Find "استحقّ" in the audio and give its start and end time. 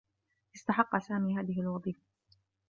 0.55-0.97